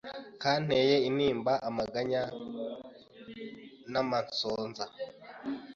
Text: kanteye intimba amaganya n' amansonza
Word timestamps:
kanteye 0.41 0.95
intimba 1.09 1.53
amaganya 1.69 2.21
n' 3.91 3.99
amansonza 4.01 4.85